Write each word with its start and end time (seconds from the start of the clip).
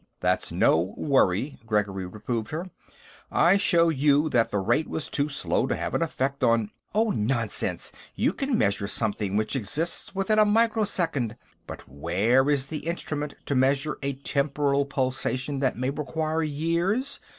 "That's 0.19 0.51
no 0.51 0.95
worry," 0.97 1.59
Gregory 1.67 2.07
reproved 2.07 2.49
her. 2.49 2.71
"I 3.31 3.57
showed 3.57 3.97
you 3.97 4.29
that 4.29 4.49
the 4.49 4.57
rate 4.57 4.89
was 4.89 5.07
too 5.07 5.29
slow 5.29 5.67
to 5.67 5.75
have 5.75 5.93
an 5.93 6.01
effect 6.01 6.43
on...." 6.43 6.71
"Oh, 6.95 7.11
nonsense; 7.11 7.91
you 8.15 8.33
can 8.33 8.57
measure 8.57 8.87
something 8.87 9.35
which 9.35 9.55
exists 9.55 10.15
within 10.15 10.39
a 10.39 10.43
microsecond, 10.45 11.35
but 11.67 11.87
where 11.87 12.49
is 12.49 12.65
the 12.65 12.87
instrument 12.87 13.35
to 13.45 13.53
measure 13.53 13.99
a 14.01 14.13
temporal 14.13 14.85
pulsation 14.87 15.59
that 15.59 15.77
may 15.77 15.91
require 15.91 16.41
years...? 16.41 17.19